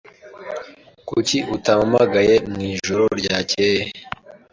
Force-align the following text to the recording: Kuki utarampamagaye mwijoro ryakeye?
Kuki 1.09 1.37
utarampamagaye 1.55 2.33
mwijoro 2.51 3.03
ryakeye? 3.19 3.81